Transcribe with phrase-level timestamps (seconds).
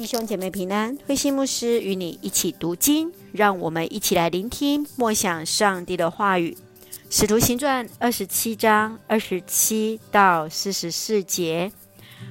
[0.00, 6.56] 弟兄姐妹平安，慧馨牧师与你一起读经，让我们一起来聆听默想上帝的话语。
[7.10, 11.70] 使徒行传二十七章二十七到四十四节，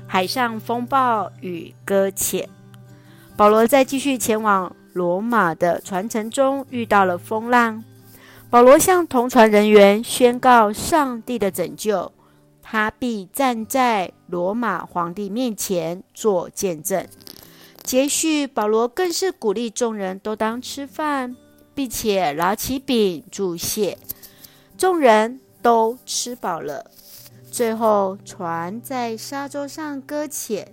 [0.08, 2.50] 海上风暴与搁浅。
[3.38, 7.84] 保罗在继续前往罗马的船程中遇到了风浪，
[8.50, 12.12] 保罗向同船人员宣告上帝的拯救，
[12.64, 17.08] 他必站在罗马皇帝面前做见证。
[17.90, 21.36] 接续，保罗更是鼓励众人都当吃饭，
[21.74, 23.98] 并且拿起饼祝谢。
[24.78, 26.92] 众人都吃饱了。
[27.50, 30.72] 最后，船在沙洲上搁浅，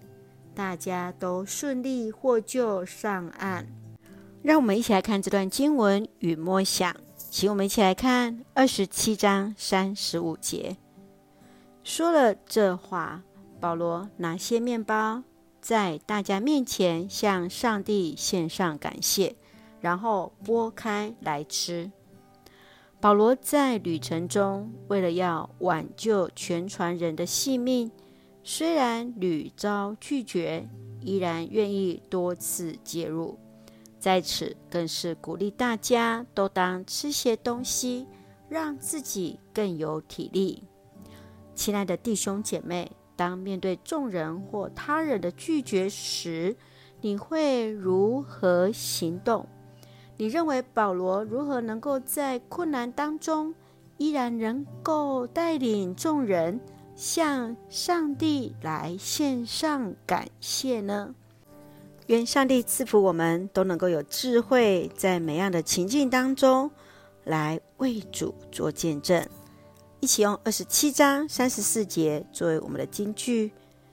[0.54, 3.66] 大家都顺利获救上岸。
[4.42, 6.94] 让我们一起来看这段经文与默想，
[7.30, 10.76] 请我们一起来看二十七章三十五节。
[11.82, 13.22] 说了这话，
[13.58, 15.22] 保罗拿些面包。
[15.66, 19.34] 在大家面前向上帝献上感谢，
[19.80, 21.90] 然后擘开来吃。
[23.00, 27.90] 保罗在旅程中，为了要挽救全船人的性命，
[28.44, 30.68] 虽然屡遭拒绝，
[31.00, 33.36] 依然愿意多次介入。
[33.98, 38.06] 在此，更是鼓励大家都当吃些东西，
[38.48, 40.62] 让自己更有体力。
[41.56, 42.88] 亲爱的弟兄姐妹。
[43.16, 46.54] 当面对众人或他人的拒绝时，
[47.00, 49.46] 你会如何行动？
[50.18, 53.54] 你认为保罗如何能够在困难当中，
[53.96, 56.60] 依然能够带领众人
[56.94, 61.14] 向上帝来献上感谢呢？
[62.06, 66.70] 愿上帝赐福我们，都能够有智慧，在每样的情境当中
[67.24, 69.26] 来为主做见证。
[70.00, 73.50] 一起用二十七章三十四节作为我们的金句。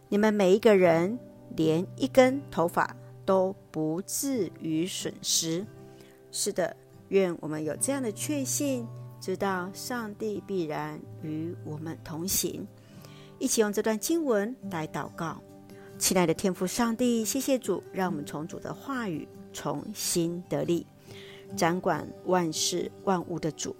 [0.10, 1.18] 你们每一个人
[1.56, 5.66] 连一根头发都不至于损失。
[6.32, 6.76] 是的，
[7.08, 8.86] 愿我们有这样的确信，
[9.22, 12.68] 知道上帝必然与我们同行。
[13.40, 15.42] 一起用这段经文来祷告。
[15.98, 20.86] 亲爱的天父上帝，谢谢主，让我们从主的话语重新得力，
[21.56, 23.76] 掌管万事万物的主。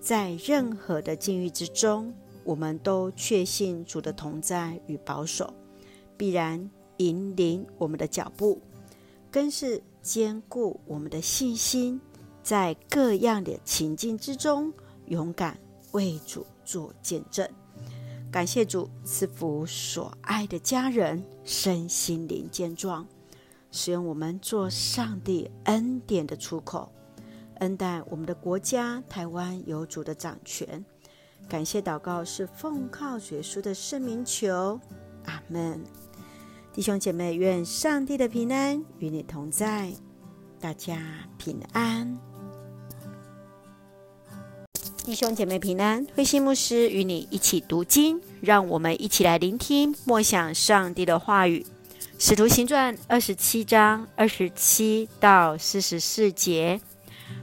[0.00, 2.12] 在任何的境遇之中，
[2.42, 5.52] 我们都确信主的同在与保守，
[6.16, 8.60] 必然引领我们的脚步，
[9.30, 12.00] 更是坚固我们的信心，
[12.42, 14.72] 在各样的情境之中，
[15.06, 15.58] 勇敢
[15.92, 17.46] 为主做见证。
[18.32, 23.06] 感谢主赐福所爱的家人身心灵健壮，
[23.70, 26.90] 使用我们做上帝恩典的出口。
[27.60, 30.84] 恩待我们的国家台湾有主的掌权，
[31.48, 34.78] 感谢祷告是奉靠主耶稣的圣名求，
[35.26, 35.82] 阿门。
[36.72, 39.92] 弟兄姐妹，愿上帝的平安与你同在，
[40.58, 40.98] 大家
[41.36, 42.18] 平安。
[45.04, 51.66] 弟兄姐妹平安，慧心牧师与你一起读经，让我们一起来聆听默想上帝的话语。
[52.18, 56.80] 使徒行传二十七章二十七到四十四节。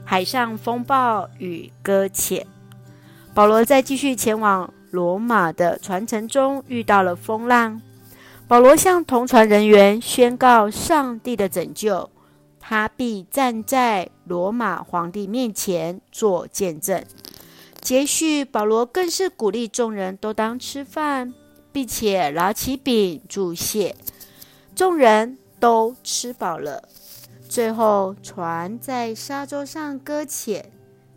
[0.04, 2.46] 海上风暴与搁浅。
[3.34, 7.80] 保罗在继续前往罗马的船程中遇到了风浪。
[8.48, 12.10] 保罗向同船人员宣告上帝的拯救，
[12.58, 17.04] 他必站在罗马皇帝面前做见证。
[17.80, 21.32] 接续，保罗更是鼓励众人都当吃饭，
[21.70, 23.94] 并且拿起饼祝谢。
[24.74, 26.88] 众人都吃饱了。
[27.58, 30.70] 最后，船在沙洲上搁浅，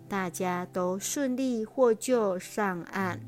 [0.10, 3.22] 大家都顺利获救上岸。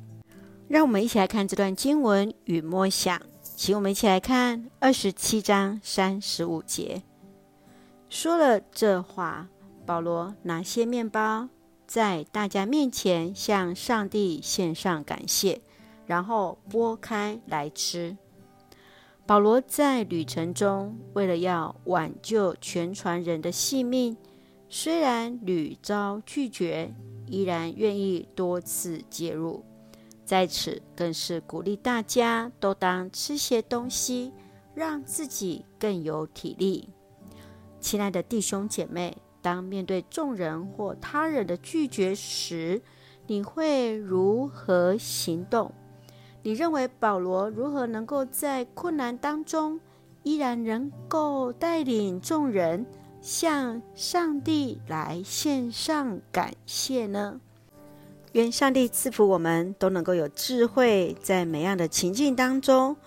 [0.68, 7.04] 让我们一起来看这段经文与默想，请我们一起来看二十七章三十五节。
[8.10, 9.48] 说了这话，
[9.86, 11.48] 保罗拿些面包，
[11.86, 15.62] 在大家面前向上帝献上感谢，
[16.08, 18.18] 然后剥开来吃。
[19.26, 24.18] 保罗在旅程中，为了要挽救全船人的性命，
[24.68, 26.94] 虽然屡遭拒绝，
[27.26, 29.64] 依然愿意多次介入。
[30.26, 34.34] 在此，更是鼓励大家都当吃些东西，
[34.76, 36.90] 让自己更有体力。
[37.80, 42.82] 亲爱的弟兄姐妹，当面对众人或他人的拒绝时，
[43.28, 45.74] 你会如何行动？
[46.46, 49.80] 你认为保罗如何能够在困难当中，
[50.24, 52.86] 依然能够带领众人
[53.22, 57.40] 向上帝来献上感谢呢？
[58.34, 62.98] 愿上帝赐福我们，都能够有智慧，在每样的情境当中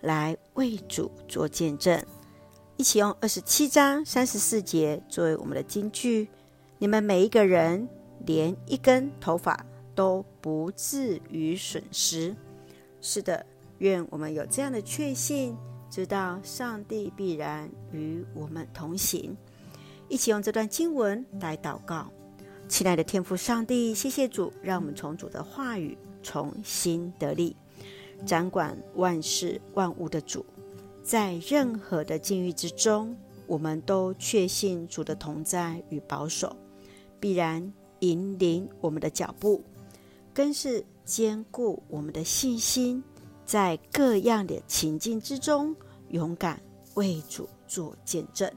[0.00, 2.00] 来为主做见证。
[2.76, 6.28] 一起用二十七章三十四节作为我们的金句。
[6.78, 7.88] 你们每一个人，
[8.26, 12.36] 连一根头发都不至于损失。
[13.06, 13.44] 是的，
[13.80, 15.54] 愿我们有这样的确信，
[15.90, 19.36] 知道上帝必然与我们同行。
[20.08, 22.10] 一起用这段经文来祷告。
[22.66, 27.54] 亲爱的天父上帝，谢谢主，让我们从主的话语重新得力，
[28.24, 30.46] 掌管万事万物的主。
[31.02, 33.14] 在任何的境遇之中，
[33.46, 36.56] 我们都确信主的同在与保守，
[37.20, 39.62] 必然引领我们的脚步，
[40.32, 43.02] 更是坚固我们的信心，
[43.44, 45.74] 在各样的情境之中，
[46.08, 46.60] 勇敢
[46.94, 48.50] 为主做见证。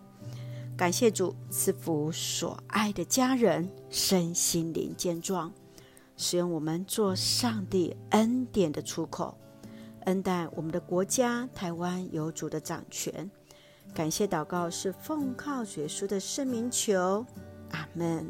[0.78, 5.52] 感谢主赐福所爱的家人身心灵健壮，
[6.16, 9.38] 使用我们做上帝恩典的出口。
[10.06, 13.30] 恩待我们的国家台湾有主的掌权，
[13.94, 17.26] 感谢祷告是奉靠耶稣的圣名求，
[17.72, 18.30] 阿门。